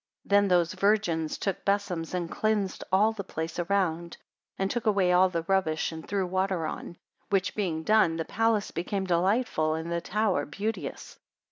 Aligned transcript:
89 0.25 0.29
Then 0.31 0.47
those 0.47 0.73
virgins 0.73 1.37
took 1.37 1.63
besoms, 1.63 2.15
and 2.15 2.31
cleansed 2.31 2.83
all 2.91 3.11
the 3.11 3.23
place 3.23 3.59
around, 3.59 4.17
and 4.57 4.71
took 4.71 4.87
away 4.87 5.11
all 5.11 5.29
the 5.29 5.43
rubbish, 5.43 5.91
and 5.91 6.07
threw 6.07 6.25
water 6.25 6.65
on; 6.65 6.97
which 7.29 7.53
being 7.53 7.83
done, 7.83 8.15
the 8.15 8.25
palace 8.25 8.71
became 8.71 9.05
delightful, 9.05 9.75
and 9.75 9.91
the 9.91 10.01
tower 10.01 10.47
beauteous. 10.47 11.19